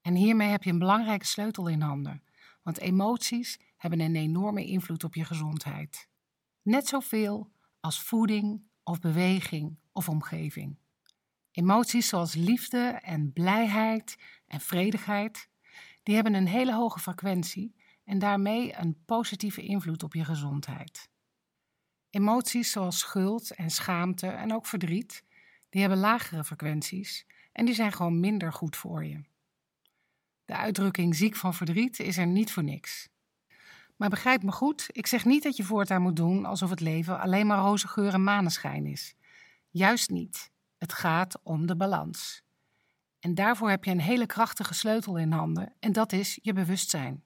En 0.00 0.14
hiermee 0.14 0.48
heb 0.48 0.62
je 0.62 0.70
een 0.70 0.78
belangrijke 0.78 1.26
sleutel 1.26 1.68
in 1.68 1.80
handen, 1.80 2.22
want 2.62 2.78
emoties 2.78 3.58
hebben 3.76 4.00
een 4.00 4.16
enorme 4.16 4.64
invloed 4.66 5.04
op 5.04 5.14
je 5.14 5.24
gezondheid. 5.24 6.08
Net 6.62 6.86
zoveel 6.86 7.50
als 7.80 8.02
voeding 8.02 8.62
of 8.82 8.98
beweging 8.98 9.78
of 9.92 10.08
omgeving. 10.08 10.78
Emoties 11.50 12.08
zoals 12.08 12.34
liefde 12.34 12.98
en 13.02 13.32
blijheid 13.32 14.16
en 14.46 14.60
vredigheid, 14.60 15.48
die 16.02 16.14
hebben 16.14 16.34
een 16.34 16.48
hele 16.48 16.74
hoge 16.74 16.98
frequentie 16.98 17.74
en 18.04 18.18
daarmee 18.18 18.76
een 18.76 19.02
positieve 19.04 19.62
invloed 19.62 20.02
op 20.02 20.14
je 20.14 20.24
gezondheid. 20.24 21.10
Emoties 22.10 22.70
zoals 22.70 22.98
schuld 22.98 23.54
en 23.54 23.70
schaamte 23.70 24.26
en 24.26 24.54
ook 24.54 24.66
verdriet, 24.66 25.24
die 25.68 25.80
hebben 25.80 25.98
lagere 25.98 26.44
frequenties 26.44 27.26
en 27.52 27.64
die 27.64 27.74
zijn 27.74 27.92
gewoon 27.92 28.20
minder 28.20 28.52
goed 28.52 28.76
voor 28.76 29.04
je. 29.04 29.20
De 30.44 30.56
uitdrukking 30.56 31.16
ziek 31.16 31.36
van 31.36 31.54
verdriet 31.54 31.98
is 31.98 32.16
er 32.16 32.26
niet 32.26 32.52
voor 32.52 32.64
niks. 32.64 33.08
Maar 33.96 34.08
begrijp 34.08 34.42
me 34.42 34.52
goed, 34.52 34.86
ik 34.92 35.06
zeg 35.06 35.24
niet 35.24 35.42
dat 35.42 35.56
je 35.56 35.64
voortaan 35.64 36.02
moet 36.02 36.16
doen 36.16 36.44
alsof 36.44 36.70
het 36.70 36.80
leven 36.80 37.20
alleen 37.20 37.46
maar 37.46 37.58
roze 37.58 37.88
geur 37.88 38.12
en 38.12 38.24
maneschijn 38.24 38.86
is. 38.86 39.14
Juist 39.68 40.10
niet. 40.10 40.50
Het 40.78 40.92
gaat 40.92 41.38
om 41.42 41.66
de 41.66 41.76
balans. 41.76 42.42
En 43.18 43.34
daarvoor 43.34 43.70
heb 43.70 43.84
je 43.84 43.90
een 43.90 44.00
hele 44.00 44.26
krachtige 44.26 44.74
sleutel 44.74 45.16
in 45.16 45.32
handen 45.32 45.72
en 45.78 45.92
dat 45.92 46.12
is 46.12 46.38
je 46.42 46.52
bewustzijn. 46.52 47.24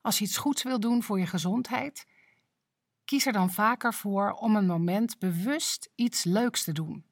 Als 0.00 0.18
je 0.18 0.24
iets 0.24 0.36
goeds 0.36 0.62
wil 0.62 0.80
doen 0.80 1.02
voor 1.02 1.18
je 1.18 1.26
gezondheid, 1.26 2.06
kies 3.04 3.26
er 3.26 3.32
dan 3.32 3.52
vaker 3.52 3.94
voor 3.94 4.32
om 4.32 4.56
een 4.56 4.66
moment 4.66 5.18
bewust 5.18 5.90
iets 5.94 6.24
leuks 6.24 6.64
te 6.64 6.72
doen. 6.72 7.04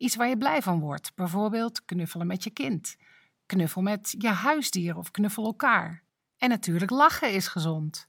Iets 0.00 0.16
waar 0.16 0.28
je 0.28 0.36
blij 0.36 0.62
van 0.62 0.80
wordt, 0.80 1.12
bijvoorbeeld 1.14 1.84
knuffelen 1.84 2.26
met 2.26 2.44
je 2.44 2.50
kind, 2.50 2.96
knuffel 3.46 3.82
met 3.82 4.14
je 4.18 4.28
huisdier 4.28 4.96
of 4.96 5.10
knuffel 5.10 5.44
elkaar. 5.44 6.02
En 6.38 6.48
natuurlijk 6.48 6.90
lachen 6.90 7.32
is 7.32 7.46
gezond. 7.46 8.06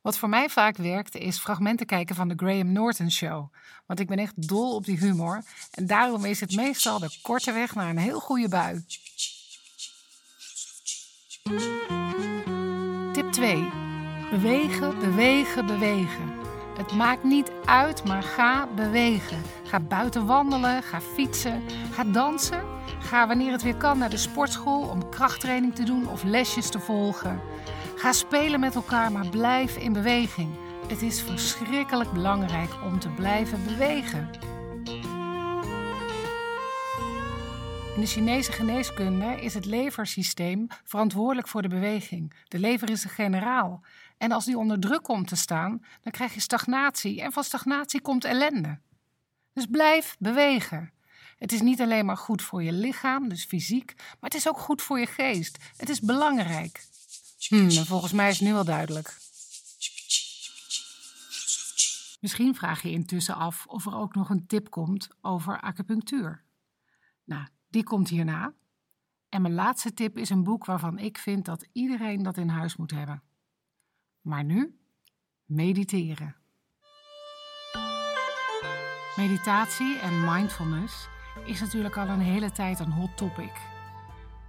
Wat 0.00 0.18
voor 0.18 0.28
mij 0.28 0.48
vaak 0.48 0.76
werkt 0.76 1.14
is 1.14 1.38
fragmenten 1.38 1.86
kijken 1.86 2.14
van 2.14 2.28
de 2.28 2.34
Graham 2.36 2.72
Norton 2.72 3.10
Show. 3.10 3.52
Want 3.86 4.00
ik 4.00 4.06
ben 4.06 4.18
echt 4.18 4.48
dol 4.48 4.74
op 4.74 4.84
die 4.84 4.98
humor. 4.98 5.42
En 5.70 5.86
daarom 5.86 6.24
is 6.24 6.40
het 6.40 6.56
meestal 6.56 6.98
de 6.98 7.18
korte 7.22 7.52
weg 7.52 7.74
naar 7.74 7.90
een 7.90 7.98
heel 7.98 8.20
goede 8.20 8.48
bui. 8.48 8.84
Tip 13.12 13.32
2. 13.32 13.68
Bewegen, 14.30 14.98
bewegen, 14.98 15.66
bewegen. 15.66 16.49
Het 16.76 16.92
maakt 16.92 17.24
niet 17.24 17.50
uit, 17.64 18.04
maar 18.04 18.22
ga 18.22 18.68
bewegen. 18.74 19.42
Ga 19.64 19.80
buiten 19.80 20.26
wandelen, 20.26 20.82
ga 20.82 21.00
fietsen, 21.00 21.62
ga 21.92 22.04
dansen. 22.04 22.62
Ga 23.00 23.26
wanneer 23.26 23.52
het 23.52 23.62
weer 23.62 23.76
kan 23.76 23.98
naar 23.98 24.10
de 24.10 24.16
sportschool 24.16 24.88
om 24.88 25.08
krachttraining 25.08 25.74
te 25.74 25.84
doen 25.84 26.08
of 26.08 26.22
lesjes 26.22 26.70
te 26.70 26.80
volgen. 26.80 27.40
Ga 27.96 28.12
spelen 28.12 28.60
met 28.60 28.74
elkaar, 28.74 29.12
maar 29.12 29.26
blijf 29.26 29.76
in 29.76 29.92
beweging. 29.92 30.48
Het 30.88 31.02
is 31.02 31.22
verschrikkelijk 31.22 32.12
belangrijk 32.12 32.70
om 32.84 32.98
te 32.98 33.08
blijven 33.08 33.64
bewegen. 33.64 34.30
In 37.94 38.00
de 38.00 38.12
Chinese 38.12 38.52
geneeskunde 38.52 39.40
is 39.40 39.54
het 39.54 39.64
leversysteem 39.64 40.66
verantwoordelijk 40.84 41.48
voor 41.48 41.62
de 41.62 41.68
beweging. 41.68 42.32
De 42.48 42.58
lever 42.58 42.90
is 42.90 43.02
de 43.02 43.08
generaal. 43.08 43.80
En 44.20 44.32
als 44.32 44.44
die 44.44 44.58
onder 44.58 44.80
druk 44.80 45.02
komt 45.02 45.28
te 45.28 45.36
staan, 45.36 45.84
dan 46.00 46.12
krijg 46.12 46.34
je 46.34 46.40
stagnatie. 46.40 47.20
En 47.20 47.32
van 47.32 47.44
stagnatie 47.44 48.00
komt 48.00 48.24
ellende. 48.24 48.78
Dus 49.52 49.66
blijf 49.66 50.16
bewegen. 50.18 50.92
Het 51.38 51.52
is 51.52 51.60
niet 51.60 51.80
alleen 51.80 52.06
maar 52.06 52.16
goed 52.16 52.42
voor 52.42 52.62
je 52.62 52.72
lichaam, 52.72 53.28
dus 53.28 53.44
fysiek, 53.44 53.94
maar 53.96 54.30
het 54.30 54.34
is 54.34 54.48
ook 54.48 54.58
goed 54.58 54.82
voor 54.82 54.98
je 54.98 55.06
geest. 55.06 55.58
Het 55.76 55.88
is 55.88 56.00
belangrijk. 56.00 56.86
Hmm, 57.48 57.70
volgens 57.70 58.12
mij 58.12 58.28
is 58.28 58.38
het 58.38 58.48
nu 58.48 58.52
wel 58.52 58.64
duidelijk. 58.64 59.16
Misschien 62.20 62.54
vraag 62.54 62.82
je 62.82 62.90
intussen 62.90 63.34
af 63.34 63.66
of 63.66 63.86
er 63.86 63.94
ook 63.94 64.14
nog 64.14 64.30
een 64.30 64.46
tip 64.46 64.70
komt 64.70 65.08
over 65.20 65.60
acupunctuur. 65.60 66.44
Nou, 67.24 67.46
die 67.68 67.84
komt 67.84 68.08
hierna. 68.08 68.52
En 69.28 69.42
mijn 69.42 69.54
laatste 69.54 69.94
tip 69.94 70.18
is 70.18 70.30
een 70.30 70.44
boek 70.44 70.64
waarvan 70.64 70.98
ik 70.98 71.18
vind 71.18 71.44
dat 71.44 71.66
iedereen 71.72 72.22
dat 72.22 72.36
in 72.36 72.48
huis 72.48 72.76
moet 72.76 72.90
hebben. 72.90 73.22
Maar 74.30 74.44
nu 74.44 74.78
mediteren. 75.44 76.36
Meditatie 79.16 79.98
en 79.98 80.24
mindfulness 80.24 81.08
is 81.44 81.60
natuurlijk 81.60 81.96
al 81.96 82.08
een 82.08 82.20
hele 82.20 82.52
tijd 82.52 82.78
een 82.78 82.92
hot 82.92 83.16
topic. 83.16 83.52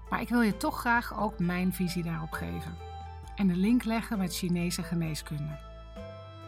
Maar 0.10 0.22
ik 0.22 0.30
wil 0.30 0.42
je 0.42 0.58
toch 0.58 0.80
graag 0.80 1.20
ook 1.20 1.40
mijn 1.40 1.74
visie 1.74 2.04
daarop 2.04 2.32
geven. 2.32 2.78
En 3.36 3.48
de 3.48 3.56
link 3.56 3.84
leggen 3.84 4.18
met 4.18 4.36
Chinese 4.36 4.84
geneeskunde. 4.84 5.60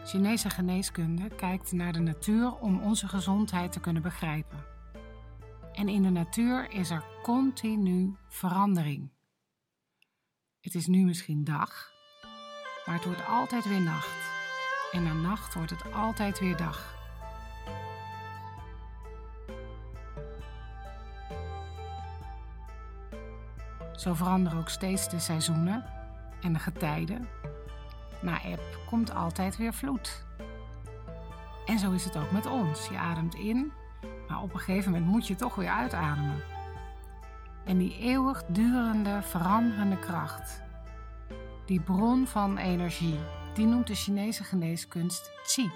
Chinese 0.04 0.50
geneeskunde 0.50 1.28
kijkt 1.28 1.72
naar 1.72 1.92
de 1.92 2.00
natuur 2.00 2.54
om 2.54 2.82
onze 2.82 3.08
gezondheid 3.08 3.72
te 3.72 3.80
kunnen 3.80 4.02
begrijpen. 4.02 4.64
En 5.72 5.88
in 5.88 6.02
de 6.02 6.10
natuur 6.10 6.70
is 6.70 6.90
er 6.90 7.04
continu 7.22 8.16
verandering. 8.28 9.10
Het 10.60 10.74
is 10.74 10.86
nu 10.86 11.04
misschien 11.04 11.44
dag, 11.44 11.93
maar 12.86 12.94
het 12.94 13.04
wordt 13.04 13.26
altijd 13.26 13.68
weer 13.68 13.80
nacht. 13.80 14.32
En 14.92 15.02
na 15.02 15.12
nacht 15.12 15.54
wordt 15.54 15.70
het 15.70 15.92
altijd 15.92 16.38
weer 16.38 16.56
dag. 16.56 16.94
Zo 23.96 24.14
veranderen 24.14 24.58
ook 24.58 24.68
steeds 24.68 25.08
de 25.08 25.18
seizoenen 25.18 25.84
en 26.40 26.52
de 26.52 26.58
getijden. 26.58 27.28
Na 28.20 28.42
eb 28.42 28.60
komt 28.86 29.14
altijd 29.14 29.56
weer 29.56 29.74
vloed. 29.74 30.24
En 31.66 31.78
zo 31.78 31.92
is 31.92 32.04
het 32.04 32.16
ook 32.16 32.30
met 32.30 32.46
ons. 32.46 32.88
Je 32.88 32.98
ademt 32.98 33.34
in, 33.34 33.72
maar 34.28 34.42
op 34.42 34.54
een 34.54 34.60
gegeven 34.60 34.92
moment 34.92 35.10
moet 35.10 35.26
je 35.26 35.34
toch 35.34 35.54
weer 35.54 35.68
uitademen. 35.68 36.42
En 37.64 37.78
die 37.78 37.98
eeuwigdurende, 37.98 39.22
veranderende 39.22 39.98
kracht, 39.98 40.62
die 41.66 41.80
bron 41.80 42.26
van 42.26 42.58
energie, 42.58 43.18
die 43.54 43.66
noemt 43.66 43.86
de 43.86 43.94
Chinese 43.94 44.44
geneeskunst 44.44 45.30
Qi. 45.42 45.70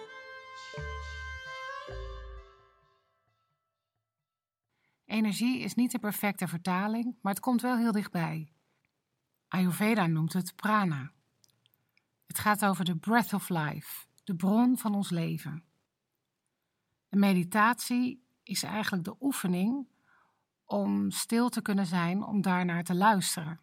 Energie 5.04 5.60
is 5.60 5.74
niet 5.74 5.90
de 5.90 5.98
perfecte 5.98 6.48
vertaling, 6.48 7.16
maar 7.22 7.32
het 7.32 7.42
komt 7.42 7.60
wel 7.60 7.76
heel 7.76 7.92
dichtbij. 7.92 8.52
Ayurveda 9.48 10.06
noemt 10.06 10.32
het 10.32 10.56
prana. 10.56 11.12
Het 12.26 12.38
gaat 12.38 12.64
over 12.64 12.84
de 12.84 12.96
breath 12.96 13.32
of 13.32 13.48
life, 13.48 14.06
de 14.24 14.36
bron 14.36 14.78
van 14.78 14.94
ons 14.94 15.10
leven. 15.10 15.64
De 17.08 17.16
meditatie 17.16 18.24
is 18.42 18.62
eigenlijk 18.62 19.04
de 19.04 19.16
oefening 19.20 19.88
om 20.64 21.10
stil 21.10 21.48
te 21.48 21.62
kunnen 21.62 21.86
zijn, 21.86 22.22
om 22.22 22.42
daarnaar 22.42 22.84
te 22.84 22.94
luisteren. 22.94 23.60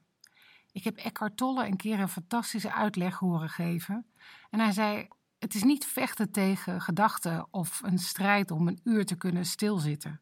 Ik 0.76 0.84
heb 0.84 0.98
Eckhart 0.98 1.38
Tolle 1.38 1.66
een 1.66 1.76
keer 1.76 2.00
een 2.00 2.10
fantastische 2.10 2.74
uitleg 2.74 3.18
horen 3.18 3.50
geven. 3.50 4.06
En 4.50 4.60
hij 4.60 4.72
zei: 4.72 5.08
Het 5.40 5.54
is 5.56 5.64
niet 5.64 5.86
vechten 5.86 6.32
tegen 6.32 6.82
gedachten 6.82 7.48
of 7.52 7.82
een 7.84 7.98
strijd 7.98 8.52
om 8.52 8.68
een 8.68 8.80
uur 8.84 9.06
te 9.06 9.16
kunnen 9.16 9.46
stilzitten. 9.46 10.22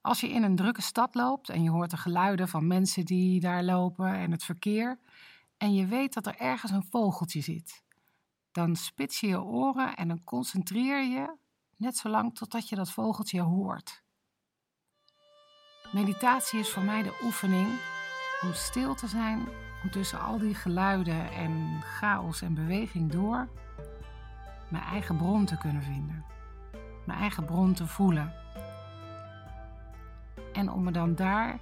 Als 0.00 0.20
je 0.20 0.28
in 0.28 0.42
een 0.42 0.56
drukke 0.56 0.82
stad 0.82 1.14
loopt 1.14 1.48
en 1.48 1.62
je 1.62 1.70
hoort 1.70 1.90
de 1.90 1.96
geluiden 1.96 2.48
van 2.48 2.66
mensen 2.66 3.04
die 3.04 3.40
daar 3.40 3.62
lopen 3.62 4.14
en 4.14 4.30
het 4.30 4.44
verkeer, 4.44 4.98
en 5.56 5.74
je 5.74 5.86
weet 5.86 6.14
dat 6.14 6.26
er 6.26 6.36
ergens 6.36 6.72
een 6.72 6.86
vogeltje 6.90 7.40
zit, 7.40 7.82
dan 8.52 8.76
spits 8.76 9.20
je 9.20 9.26
je 9.26 9.42
oren 9.42 9.96
en 9.96 10.08
dan 10.08 10.24
concentreer 10.24 11.02
je 11.02 11.36
net 11.76 11.96
zolang 11.96 12.34
totdat 12.34 12.68
je 12.68 12.76
dat 12.76 12.90
vogeltje 12.90 13.40
hoort. 13.40 14.02
Meditatie 15.92 16.58
is 16.58 16.70
voor 16.70 16.84
mij 16.84 17.02
de 17.02 17.20
oefening 17.22 17.68
om 18.42 18.52
stil 18.52 18.94
te 18.94 19.06
zijn, 19.06 19.48
om 19.82 19.90
tussen 19.90 20.20
al 20.20 20.38
die 20.38 20.54
geluiden 20.54 21.32
en 21.32 21.80
chaos 21.82 22.42
en 22.42 22.54
beweging 22.54 23.10
door 23.12 23.48
mijn 24.68 24.84
eigen 24.84 25.16
bron 25.16 25.44
te 25.44 25.58
kunnen 25.58 25.82
vinden, 25.82 26.24
mijn 27.06 27.18
eigen 27.18 27.44
bron 27.44 27.72
te 27.72 27.86
voelen 27.86 28.34
en 30.52 30.70
om 30.70 30.82
me 30.82 30.90
dan 30.90 31.14
daar 31.14 31.58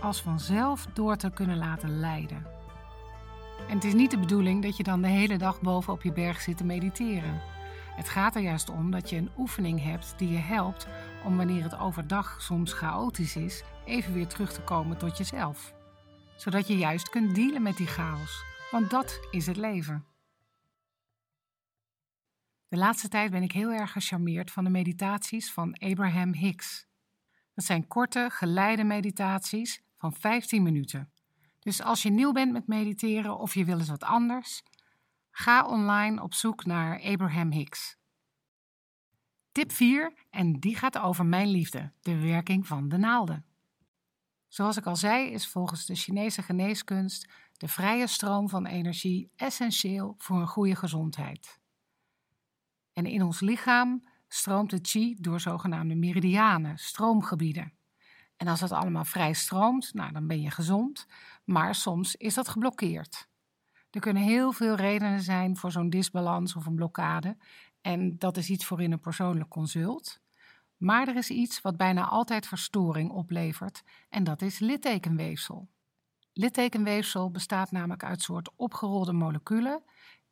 als 0.00 0.22
vanzelf 0.22 0.86
door 0.92 1.16
te 1.16 1.30
kunnen 1.30 1.58
laten 1.58 2.00
leiden. 2.00 2.46
En 3.68 3.74
het 3.74 3.84
is 3.84 3.94
niet 3.94 4.10
de 4.10 4.18
bedoeling 4.18 4.62
dat 4.62 4.76
je 4.76 4.82
dan 4.82 5.02
de 5.02 5.08
hele 5.08 5.38
dag 5.38 5.60
boven 5.60 5.92
op 5.92 6.02
je 6.02 6.12
berg 6.12 6.40
zit 6.40 6.56
te 6.56 6.64
mediteren. 6.64 7.40
Het 7.94 8.08
gaat 8.08 8.34
er 8.34 8.42
juist 8.42 8.70
om 8.70 8.90
dat 8.90 9.10
je 9.10 9.16
een 9.16 9.30
oefening 9.38 9.82
hebt 9.82 10.14
die 10.16 10.30
je 10.30 10.38
helpt 10.38 10.86
om 11.24 11.36
wanneer 11.36 11.62
het 11.62 11.78
overdag 11.78 12.36
soms 12.42 12.72
chaotisch 12.72 13.36
is, 13.36 13.64
even 13.84 14.12
weer 14.12 14.26
terug 14.26 14.52
te 14.52 14.60
komen 14.60 14.96
tot 14.96 15.18
jezelf. 15.18 15.74
Zodat 16.36 16.68
je 16.68 16.76
juist 16.76 17.08
kunt 17.08 17.34
dealen 17.34 17.62
met 17.62 17.76
die 17.76 17.86
chaos, 17.86 18.44
want 18.70 18.90
dat 18.90 19.20
is 19.30 19.46
het 19.46 19.56
leven. 19.56 20.06
De 22.68 22.76
laatste 22.76 23.08
tijd 23.08 23.30
ben 23.30 23.42
ik 23.42 23.52
heel 23.52 23.70
erg 23.70 23.92
gecharmeerd 23.92 24.50
van 24.50 24.64
de 24.64 24.70
meditaties 24.70 25.52
van 25.52 25.74
Abraham 25.78 26.32
Hicks. 26.32 26.86
Dat 27.54 27.64
zijn 27.64 27.86
korte, 27.86 28.28
geleide 28.30 28.84
meditaties 28.84 29.82
van 29.96 30.12
15 30.12 30.62
minuten. 30.62 31.10
Dus 31.58 31.82
als 31.82 32.02
je 32.02 32.10
nieuw 32.10 32.32
bent 32.32 32.52
met 32.52 32.66
mediteren 32.66 33.38
of 33.38 33.54
je 33.54 33.64
wil 33.64 33.78
eens 33.78 33.88
wat 33.88 34.02
anders, 34.02 34.62
ga 35.30 35.66
online 35.66 36.22
op 36.22 36.34
zoek 36.34 36.64
naar 36.64 37.02
Abraham 37.02 37.50
Hicks. 37.52 37.96
Tip 39.52 39.72
4, 39.72 40.12
en 40.30 40.52
die 40.60 40.76
gaat 40.76 40.98
over 40.98 41.26
mijn 41.26 41.48
liefde, 41.48 41.92
de 42.00 42.20
werking 42.20 42.66
van 42.66 42.88
de 42.88 42.96
naalden. 42.96 43.44
Zoals 44.56 44.76
ik 44.76 44.86
al 44.86 44.96
zei, 44.96 45.30
is 45.30 45.48
volgens 45.48 45.86
de 45.86 45.94
Chinese 45.94 46.42
geneeskunst 46.42 47.28
de 47.52 47.68
vrije 47.68 48.06
stroom 48.06 48.48
van 48.48 48.66
energie 48.66 49.30
essentieel 49.36 50.14
voor 50.18 50.40
een 50.40 50.46
goede 50.46 50.76
gezondheid. 50.76 51.60
En 52.92 53.06
in 53.06 53.22
ons 53.22 53.40
lichaam 53.40 54.08
stroomt 54.28 54.70
de 54.70 54.78
chi 54.82 55.16
door 55.20 55.40
zogenaamde 55.40 55.94
meridianen, 55.94 56.78
stroomgebieden. 56.78 57.72
En 58.36 58.48
als 58.48 58.60
dat 58.60 58.72
allemaal 58.72 59.04
vrij 59.04 59.32
stroomt, 59.32 59.94
nou, 59.94 60.12
dan 60.12 60.26
ben 60.26 60.40
je 60.40 60.50
gezond, 60.50 61.06
maar 61.44 61.74
soms 61.74 62.14
is 62.14 62.34
dat 62.34 62.48
geblokkeerd. 62.48 63.28
Er 63.90 64.00
kunnen 64.00 64.22
heel 64.22 64.52
veel 64.52 64.74
redenen 64.74 65.22
zijn 65.22 65.56
voor 65.56 65.72
zo'n 65.72 65.90
disbalans 65.90 66.56
of 66.56 66.66
een 66.66 66.74
blokkade. 66.74 67.36
En 67.80 68.18
dat 68.18 68.36
is 68.36 68.50
iets 68.50 68.64
voor 68.64 68.82
in 68.82 68.92
een 68.92 69.00
persoonlijk 69.00 69.50
consult. 69.50 70.20
Maar 70.76 71.08
er 71.08 71.16
is 71.16 71.30
iets 71.30 71.60
wat 71.60 71.76
bijna 71.76 72.06
altijd 72.06 72.46
verstoring 72.46 73.10
oplevert, 73.10 73.82
en 74.08 74.24
dat 74.24 74.42
is 74.42 74.58
littekenweefsel. 74.58 75.68
Littekenweefsel 76.32 77.30
bestaat 77.30 77.70
namelijk 77.70 78.04
uit 78.04 78.22
soort 78.22 78.50
opgerolde 78.56 79.12
moleculen 79.12 79.82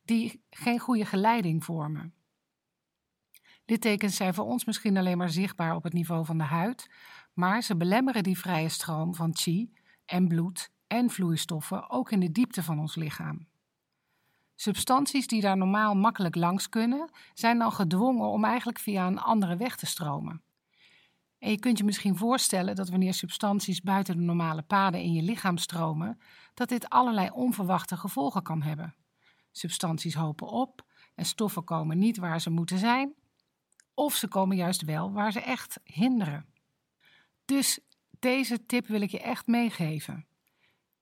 die 0.03 0.45
geen 0.51 0.79
goede 0.79 1.05
geleiding 1.05 1.65
vormen. 1.65 2.15
Littekens 3.67 4.17
zijn 4.17 4.35
voor 4.35 4.45
ons 4.45 4.65
misschien 4.65 4.97
alleen 4.97 5.19
maar 5.19 5.31
zichtbaar 5.31 5.75
op 5.75 5.83
het 5.83 5.93
niveau 5.93 6.25
van 6.25 6.39
de 6.39 6.45
huid, 6.45 6.91
maar 7.33 7.63
ze 7.63 7.77
belemmeren 7.77 8.23
die 8.23 8.39
vrije 8.39 8.69
stroom 8.69 9.15
van 9.15 9.37
chi 9.37 9.73
en 10.05 10.29
bloed 10.29 10.73
en 10.87 11.11
vloeistoffen 11.11 11.91
ook 11.91 12.11
in 12.11 12.21
de 12.21 12.33
diepte 12.33 12.63
van 12.63 12.79
ons 12.79 12.95
lichaam. 12.95 13.47
Substanties 14.55 15.27
die 15.27 15.41
daar 15.41 15.57
normaal 15.57 15.95
makkelijk 15.95 16.35
langs 16.35 16.69
kunnen, 16.69 17.11
zijn 17.35 17.59
dan 17.59 17.73
gedwongen 17.73 18.29
om 18.29 18.45
eigenlijk 18.45 18.79
via 18.79 19.07
een 19.07 19.19
andere 19.19 19.57
weg 19.57 19.77
te 19.77 19.87
stromen. 19.87 20.43
En 21.39 21.51
je 21.51 21.59
kunt 21.59 21.79
je 21.79 21.85
misschien 21.85 22.17
voorstellen 22.17 22.75
dat 22.75 22.89
wanneer 22.89 23.15
substanties 23.15 23.81
buiten 23.81 24.17
de 24.17 24.23
normale 24.23 24.63
paden 24.63 25.01
in 25.01 25.13
je 25.13 25.23
lichaam 25.23 25.57
stromen, 25.57 26.21
dat 26.55 26.69
dit 26.69 26.89
allerlei 26.89 27.31
onverwachte 27.31 27.97
gevolgen 27.97 28.43
kan 28.43 28.63
hebben. 28.63 28.95
Substanties 29.53 30.15
hopen 30.15 30.49
op 30.49 30.85
en 31.15 31.25
stoffen 31.25 31.65
komen 31.65 31.99
niet 31.99 32.17
waar 32.17 32.41
ze 32.41 32.51
moeten 32.51 32.79
zijn, 32.79 33.15
of 33.95 34.15
ze 34.15 34.29
komen 34.29 34.57
juist 34.57 34.83
wel 34.83 35.13
waar 35.13 35.33
ze 35.33 35.41
echt 35.41 35.81
hinderen. 35.85 36.47
Dus 37.45 37.79
deze 38.19 38.67
tip 38.67 38.87
wil 38.87 39.01
ik 39.01 39.11
je 39.11 39.21
echt 39.21 39.47
meegeven. 39.47 40.27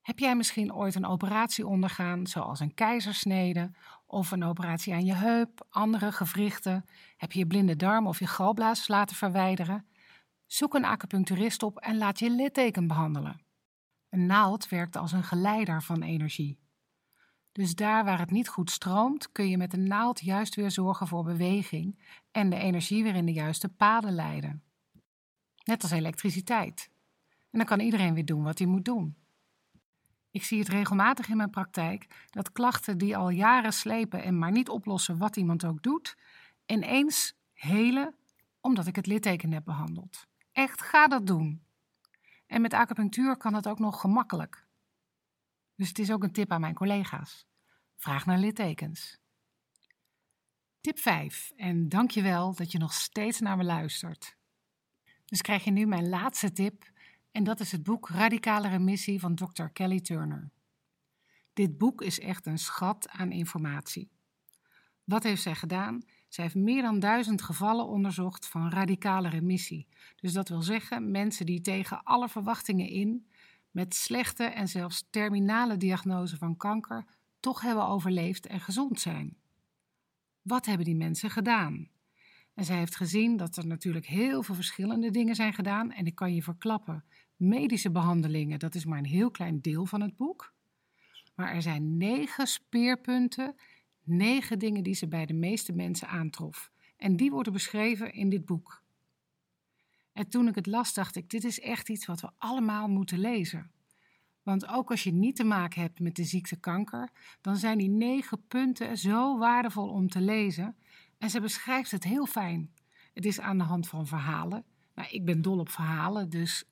Heb 0.02 0.18
jij 0.18 0.36
misschien 0.36 0.74
ooit 0.74 0.94
een 0.94 1.06
operatie 1.06 1.66
ondergaan, 1.66 2.26
zoals 2.26 2.60
een 2.60 2.74
keizersnede 2.74 3.70
of 4.06 4.30
een 4.30 4.44
operatie 4.44 4.92
aan 4.92 5.04
je 5.04 5.14
heup, 5.14 5.66
andere 5.70 6.12
gewrichten? 6.12 6.84
Heb 7.16 7.32
je 7.32 7.38
je 7.38 7.46
blinde 7.46 7.76
darm 7.76 8.06
of 8.06 8.18
je 8.18 8.26
galblaas 8.26 8.88
laten 8.88 9.16
verwijderen? 9.16 9.86
Zoek 10.46 10.74
een 10.74 10.84
acupuncturist 10.84 11.62
op 11.62 11.78
en 11.78 11.98
laat 11.98 12.18
je 12.18 12.30
litteken 12.30 12.86
behandelen. 12.86 13.40
Een 14.08 14.26
naald 14.26 14.68
werkt 14.68 14.96
als 14.96 15.12
een 15.12 15.24
geleider 15.24 15.82
van 15.82 16.02
energie. 16.02 16.60
Dus 17.52 17.74
daar 17.74 18.04
waar 18.04 18.18
het 18.18 18.30
niet 18.30 18.48
goed 18.48 18.70
stroomt, 18.70 19.32
kun 19.32 19.48
je 19.48 19.56
met 19.56 19.72
een 19.72 19.88
naald 19.88 20.20
juist 20.20 20.54
weer 20.54 20.70
zorgen 20.70 21.06
voor 21.06 21.24
beweging 21.24 22.02
en 22.30 22.50
de 22.50 22.56
energie 22.56 23.02
weer 23.02 23.14
in 23.14 23.26
de 23.26 23.32
juiste 23.32 23.68
paden 23.68 24.14
leiden. 24.14 24.62
Net 25.64 25.82
als 25.82 25.90
elektriciteit. 25.90 26.90
En 27.50 27.58
dan 27.58 27.66
kan 27.66 27.80
iedereen 27.80 28.14
weer 28.14 28.24
doen 28.24 28.42
wat 28.42 28.58
hij 28.58 28.66
moet 28.66 28.84
doen. 28.84 29.21
Ik 30.32 30.44
zie 30.44 30.58
het 30.58 30.68
regelmatig 30.68 31.28
in 31.28 31.36
mijn 31.36 31.50
praktijk 31.50 32.26
dat 32.30 32.52
klachten 32.52 32.98
die 32.98 33.16
al 33.16 33.28
jaren 33.28 33.72
slepen 33.72 34.22
en 34.22 34.38
maar 34.38 34.50
niet 34.50 34.68
oplossen 34.68 35.18
wat 35.18 35.36
iemand 35.36 35.64
ook 35.64 35.82
doet, 35.82 36.16
ineens 36.66 37.34
helen 37.52 38.14
omdat 38.60 38.86
ik 38.86 38.96
het 38.96 39.06
litteken 39.06 39.52
heb 39.52 39.64
behandeld. 39.64 40.26
Echt, 40.52 40.82
ga 40.82 41.08
dat 41.08 41.26
doen. 41.26 41.62
En 42.46 42.60
met 42.60 42.74
acupunctuur 42.74 43.36
kan 43.36 43.54
het 43.54 43.68
ook 43.68 43.78
nog 43.78 44.00
gemakkelijk. 44.00 44.66
Dus 45.76 45.88
het 45.88 45.98
is 45.98 46.10
ook 46.10 46.22
een 46.22 46.32
tip 46.32 46.52
aan 46.52 46.60
mijn 46.60 46.74
collega's. 46.74 47.46
Vraag 47.96 48.26
naar 48.26 48.38
littekens. 48.38 49.20
Tip 50.80 50.98
5. 50.98 51.52
En 51.56 51.88
dank 51.88 52.10
je 52.10 52.22
wel 52.22 52.54
dat 52.54 52.72
je 52.72 52.78
nog 52.78 52.92
steeds 52.92 53.40
naar 53.40 53.56
me 53.56 53.64
luistert. 53.64 54.36
Dus 55.24 55.42
krijg 55.42 55.64
je 55.64 55.70
nu 55.70 55.86
mijn 55.86 56.08
laatste 56.08 56.52
tip 56.52 56.91
en 57.32 57.44
dat 57.44 57.60
is 57.60 57.72
het 57.72 57.82
boek 57.82 58.08
Radicale 58.08 58.68
Remissie 58.68 59.20
van 59.20 59.34
Dr. 59.34 59.64
Kelly 59.64 60.00
Turner. 60.00 60.50
Dit 61.52 61.78
boek 61.78 62.02
is 62.02 62.20
echt 62.20 62.46
een 62.46 62.58
schat 62.58 63.08
aan 63.08 63.32
informatie. 63.32 64.10
Wat 65.04 65.22
heeft 65.22 65.42
zij 65.42 65.54
gedaan? 65.54 66.02
Zij 66.28 66.44
heeft 66.44 66.56
meer 66.56 66.82
dan 66.82 67.00
duizend 67.00 67.42
gevallen 67.42 67.86
onderzocht 67.86 68.46
van 68.46 68.70
radicale 68.70 69.28
remissie. 69.28 69.86
Dus 70.16 70.32
dat 70.32 70.48
wil 70.48 70.62
zeggen 70.62 71.10
mensen 71.10 71.46
die 71.46 71.60
tegen 71.60 72.02
alle 72.02 72.28
verwachtingen 72.28 72.88
in, 72.88 73.26
met 73.70 73.94
slechte 73.94 74.44
en 74.44 74.68
zelfs 74.68 75.06
terminale 75.10 75.76
diagnose 75.76 76.36
van 76.36 76.56
kanker, 76.56 77.04
toch 77.40 77.60
hebben 77.60 77.86
overleefd 77.86 78.46
en 78.46 78.60
gezond 78.60 79.00
zijn. 79.00 79.36
Wat 80.42 80.66
hebben 80.66 80.84
die 80.84 80.96
mensen 80.96 81.30
gedaan? 81.30 81.88
En 82.54 82.64
zij 82.64 82.76
heeft 82.76 82.96
gezien 82.96 83.36
dat 83.36 83.56
er 83.56 83.66
natuurlijk 83.66 84.06
heel 84.06 84.42
veel 84.42 84.54
verschillende 84.54 85.10
dingen 85.10 85.34
zijn 85.34 85.52
gedaan. 85.52 85.92
En 85.92 86.06
ik 86.06 86.14
kan 86.14 86.34
je 86.34 86.42
verklappen, 86.42 87.04
medische 87.36 87.90
behandelingen, 87.90 88.58
dat 88.58 88.74
is 88.74 88.84
maar 88.84 88.98
een 88.98 89.04
heel 89.04 89.30
klein 89.30 89.60
deel 89.60 89.86
van 89.86 90.00
het 90.00 90.16
boek. 90.16 90.54
Maar 91.34 91.54
er 91.54 91.62
zijn 91.62 91.96
negen 91.96 92.46
speerpunten, 92.46 93.54
negen 94.02 94.58
dingen 94.58 94.82
die 94.82 94.94
ze 94.94 95.08
bij 95.08 95.26
de 95.26 95.34
meeste 95.34 95.72
mensen 95.72 96.08
aantrof. 96.08 96.70
En 96.96 97.16
die 97.16 97.30
worden 97.30 97.52
beschreven 97.52 98.12
in 98.12 98.28
dit 98.28 98.44
boek. 98.44 98.82
En 100.12 100.28
toen 100.28 100.48
ik 100.48 100.54
het 100.54 100.66
las, 100.66 100.94
dacht 100.94 101.16
ik: 101.16 101.30
dit 101.30 101.44
is 101.44 101.60
echt 101.60 101.88
iets 101.88 102.06
wat 102.06 102.20
we 102.20 102.30
allemaal 102.38 102.88
moeten 102.88 103.18
lezen. 103.18 103.70
Want 104.42 104.66
ook 104.66 104.90
als 104.90 105.02
je 105.02 105.12
niet 105.12 105.36
te 105.36 105.44
maken 105.44 105.80
hebt 105.80 106.00
met 106.00 106.16
de 106.16 106.24
ziekte 106.24 106.56
kanker, 106.56 107.10
dan 107.40 107.56
zijn 107.56 107.78
die 107.78 107.88
negen 107.88 108.46
punten 108.46 108.98
zo 108.98 109.38
waardevol 109.38 109.88
om 109.88 110.08
te 110.08 110.20
lezen. 110.20 110.76
En 111.22 111.30
ze 111.30 111.40
beschrijft 111.40 111.90
het 111.90 112.04
heel 112.04 112.26
fijn. 112.26 112.70
Het 113.14 113.24
is 113.24 113.40
aan 113.40 113.58
de 113.58 113.64
hand 113.64 113.88
van 113.88 114.06
verhalen. 114.06 114.64
Nou, 114.94 115.08
ik 115.10 115.24
ben 115.24 115.42
dol 115.42 115.58
op 115.58 115.68
verhalen, 115.68 116.30
dus. 116.30 116.64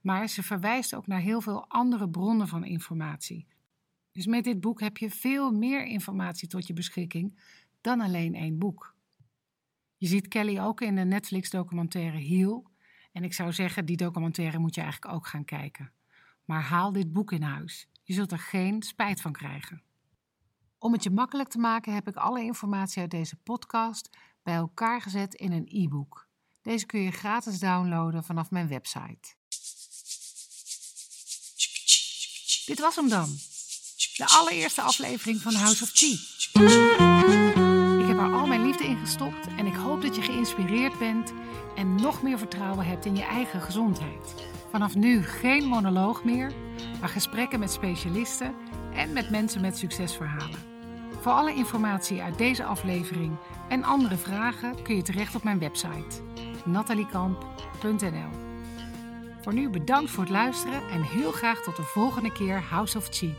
Maar 0.00 0.28
ze 0.28 0.42
verwijst 0.42 0.94
ook 0.94 1.06
naar 1.06 1.20
heel 1.20 1.40
veel 1.40 1.68
andere 1.68 2.10
bronnen 2.10 2.48
van 2.48 2.64
informatie. 2.64 3.46
Dus 4.12 4.26
met 4.26 4.44
dit 4.44 4.60
boek 4.60 4.80
heb 4.80 4.96
je 4.96 5.10
veel 5.10 5.52
meer 5.52 5.86
informatie 5.86 6.48
tot 6.48 6.66
je 6.66 6.72
beschikking 6.72 7.40
dan 7.80 8.00
alleen 8.00 8.34
één 8.34 8.58
boek. 8.58 8.94
Je 9.96 10.06
ziet 10.06 10.28
Kelly 10.28 10.60
ook 10.60 10.80
in 10.80 10.94
de 10.94 11.04
Netflix-documentaire 11.04 12.18
Heal. 12.18 12.70
En 13.12 13.24
ik 13.24 13.32
zou 13.32 13.52
zeggen, 13.52 13.84
die 13.84 13.96
documentaire 13.96 14.58
moet 14.58 14.74
je 14.74 14.80
eigenlijk 14.80 15.14
ook 15.14 15.26
gaan 15.26 15.44
kijken. 15.44 15.92
Maar 16.44 16.62
haal 16.62 16.92
dit 16.92 17.12
boek 17.12 17.32
in 17.32 17.42
huis. 17.42 17.88
Je 18.02 18.12
zult 18.12 18.32
er 18.32 18.38
geen 18.38 18.82
spijt 18.82 19.20
van 19.20 19.32
krijgen. 19.32 19.82
Om 20.82 20.92
het 20.92 21.02
je 21.02 21.10
makkelijk 21.10 21.48
te 21.48 21.58
maken 21.58 21.94
heb 21.94 22.08
ik 22.08 22.16
alle 22.16 22.42
informatie 22.42 23.00
uit 23.00 23.10
deze 23.10 23.36
podcast 23.36 24.10
bij 24.42 24.54
elkaar 24.54 25.02
gezet 25.02 25.34
in 25.34 25.52
een 25.52 25.68
e-book. 25.68 26.28
Deze 26.62 26.86
kun 26.86 27.00
je 27.00 27.10
gratis 27.10 27.58
downloaden 27.58 28.24
vanaf 28.24 28.50
mijn 28.50 28.68
website. 28.68 29.34
Dit 32.66 32.80
was 32.80 32.96
hem 32.96 33.08
dan. 33.08 33.28
De 34.16 34.26
allereerste 34.26 34.82
aflevering 34.82 35.40
van 35.40 35.54
House 35.54 35.82
of 35.82 35.92
Tea. 35.92 36.16
Ik 38.00 38.06
heb 38.06 38.18
er 38.18 38.32
al 38.32 38.46
mijn 38.46 38.66
liefde 38.66 38.84
in 38.84 38.98
gestopt 38.98 39.46
en 39.46 39.66
ik 39.66 39.74
hoop 39.74 40.02
dat 40.02 40.16
je 40.16 40.22
geïnspireerd 40.22 40.98
bent 40.98 41.32
en 41.76 41.94
nog 41.94 42.22
meer 42.22 42.38
vertrouwen 42.38 42.86
hebt 42.86 43.04
in 43.04 43.16
je 43.16 43.24
eigen 43.24 43.60
gezondheid. 43.60 44.34
Vanaf 44.70 44.94
nu 44.94 45.22
geen 45.22 45.64
monoloog 45.64 46.24
meer, 46.24 46.52
maar 47.00 47.08
gesprekken 47.08 47.58
met 47.58 47.70
specialisten 47.70 48.54
en 48.94 49.12
met 49.12 49.30
mensen 49.30 49.60
met 49.60 49.78
succesverhalen. 49.78 50.69
Voor 51.20 51.32
alle 51.32 51.54
informatie 51.54 52.22
uit 52.22 52.38
deze 52.38 52.64
aflevering 52.64 53.36
en 53.68 53.84
andere 53.84 54.16
vragen 54.16 54.82
kun 54.82 54.96
je 54.96 55.02
terecht 55.02 55.34
op 55.34 55.42
mijn 55.42 55.58
website 55.58 56.22
nataliekamp.nl. 56.64 58.30
Voor 59.40 59.54
nu 59.54 59.68
bedankt 59.70 60.10
voor 60.10 60.22
het 60.22 60.32
luisteren 60.32 60.88
en 60.90 61.02
heel 61.02 61.32
graag 61.32 61.62
tot 61.62 61.76
de 61.76 61.82
volgende 61.82 62.32
keer 62.32 62.60
House 62.60 62.98
of 62.98 63.08
Chi. 63.10 63.34